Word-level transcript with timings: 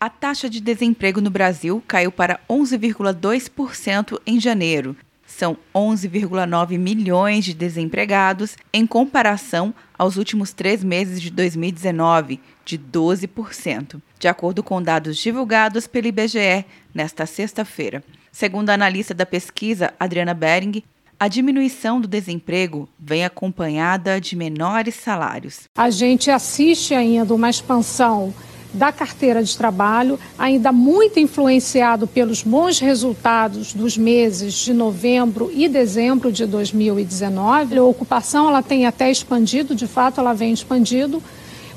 A 0.00 0.08
taxa 0.08 0.48
de 0.48 0.60
desemprego 0.60 1.20
no 1.20 1.28
Brasil 1.28 1.82
caiu 1.88 2.12
para 2.12 2.38
11,2% 2.48 4.20
em 4.24 4.38
janeiro. 4.38 4.94
São 5.26 5.56
11,9 5.74 6.78
milhões 6.78 7.44
de 7.44 7.52
desempregados, 7.52 8.56
em 8.72 8.86
comparação 8.86 9.74
aos 9.98 10.16
últimos 10.16 10.52
três 10.52 10.84
meses 10.84 11.20
de 11.20 11.30
2019, 11.30 12.38
de 12.64 12.78
12%, 12.78 14.00
de 14.20 14.28
acordo 14.28 14.62
com 14.62 14.80
dados 14.80 15.16
divulgados 15.16 15.88
pelo 15.88 16.06
IBGE 16.06 16.64
nesta 16.94 17.26
sexta-feira. 17.26 18.04
Segundo 18.30 18.70
a 18.70 18.74
analista 18.74 19.12
da 19.12 19.26
pesquisa, 19.26 19.92
Adriana 19.98 20.32
Bering, 20.32 20.84
a 21.18 21.26
diminuição 21.26 22.00
do 22.00 22.06
desemprego 22.06 22.88
vem 22.96 23.24
acompanhada 23.24 24.20
de 24.20 24.36
menores 24.36 24.94
salários. 24.94 25.62
A 25.76 25.90
gente 25.90 26.30
assiste 26.30 26.94
ainda 26.94 27.34
uma 27.34 27.50
expansão 27.50 28.32
da 28.72 28.92
carteira 28.92 29.42
de 29.42 29.56
trabalho, 29.56 30.18
ainda 30.38 30.72
muito 30.72 31.18
influenciado 31.18 32.06
pelos 32.06 32.42
bons 32.42 32.78
resultados 32.78 33.72
dos 33.72 33.96
meses 33.96 34.54
de 34.54 34.74
novembro 34.74 35.50
e 35.54 35.68
dezembro 35.68 36.30
de 36.30 36.46
2019. 36.46 37.78
A 37.78 37.82
ocupação 37.82 38.48
ela 38.48 38.62
tem 38.62 38.86
até 38.86 39.10
expandido, 39.10 39.74
de 39.74 39.86
fato 39.86 40.20
ela 40.20 40.34
vem 40.34 40.52
expandido, 40.52 41.22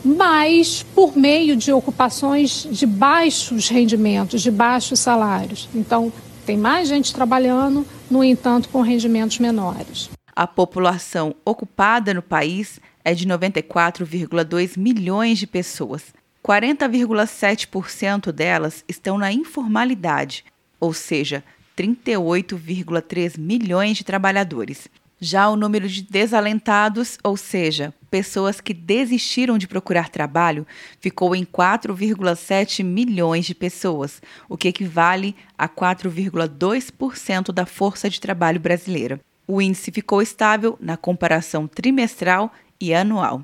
mas 0.03 0.83
por 0.95 1.15
meio 1.15 1.55
de 1.55 1.71
ocupações 1.71 2.67
de 2.69 2.85
baixos 2.85 3.69
rendimentos, 3.69 4.41
de 4.41 4.51
baixos 4.51 4.99
salários. 4.99 5.69
Então, 5.73 6.11
tem 6.45 6.57
mais 6.57 6.87
gente 6.87 7.13
trabalhando, 7.13 7.85
no 8.09 8.23
entanto, 8.23 8.67
com 8.69 8.81
rendimentos 8.81 9.39
menores. 9.39 10.09
A 10.35 10.47
população 10.47 11.35
ocupada 11.45 12.13
no 12.13 12.21
país 12.21 12.79
é 13.03 13.13
de 13.13 13.27
94,2 13.27 14.77
milhões 14.77 15.37
de 15.37 15.45
pessoas. 15.45 16.13
40,7% 16.43 18.31
delas 18.31 18.83
estão 18.87 19.17
na 19.17 19.31
informalidade, 19.31 20.43
ou 20.79 20.93
seja, 20.93 21.43
38,3 21.77 23.37
milhões 23.37 23.97
de 23.97 24.03
trabalhadores. 24.03 24.87
Já 25.19 25.47
o 25.49 25.55
número 25.55 25.87
de 25.87 26.01
desalentados, 26.01 27.19
ou 27.23 27.37
seja, 27.37 27.93
pessoas 28.09 28.59
que 28.59 28.73
desistiram 28.73 29.55
de 29.55 29.67
procurar 29.67 30.09
trabalho, 30.09 30.65
ficou 30.99 31.35
em 31.35 31.45
4,7 31.45 32.83
milhões 32.83 33.45
de 33.45 33.53
pessoas, 33.53 34.19
o 34.49 34.57
que 34.57 34.67
equivale 34.67 35.35
a 35.55 35.69
4,2% 35.69 37.51
da 37.53 37.67
força 37.67 38.09
de 38.09 38.19
trabalho 38.19 38.59
brasileira. 38.59 39.19
O 39.47 39.61
índice 39.61 39.91
ficou 39.91 40.23
estável 40.23 40.75
na 40.81 40.97
comparação 40.97 41.67
trimestral 41.67 42.51
e 42.79 42.91
anual. 42.91 43.43